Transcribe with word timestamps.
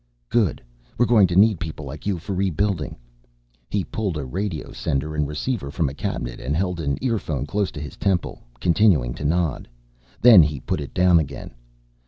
"Good, 0.29 0.63
we're 0.97 1.05
going 1.05 1.27
to 1.27 1.35
need 1.35 1.59
people 1.59 1.85
like 1.85 2.07
you 2.07 2.17
for 2.17 2.33
rebuilding." 2.33 2.95
He 3.69 3.83
pulled 3.83 4.17
a 4.17 4.25
radio 4.25 4.71
sender 4.71 5.13
and 5.13 5.27
receiver 5.27 5.69
from 5.69 5.89
a 5.89 5.93
cabinet 5.93 6.39
and 6.39 6.55
held 6.57 6.79
an 6.79 6.97
earphone 7.03 7.45
close 7.45 7.69
to 7.69 7.79
his 7.79 7.97
temple, 7.97 8.41
continuing 8.59 9.13
to 9.13 9.23
nod. 9.23 9.67
Then 10.19 10.41
he 10.41 10.59
put 10.59 10.81
it 10.81 10.95
down 10.95 11.19
again. 11.19 11.53